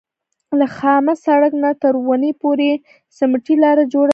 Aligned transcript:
له 0.59 0.67
خامه 0.77 1.13
سړک 1.25 1.53
نه 1.63 1.71
تر 1.81 1.93
ونې 2.05 2.31
پورې 2.41 2.69
سمټي 3.17 3.55
لاره 3.63 3.83
جوړه 3.93 4.09
ده. 4.09 4.09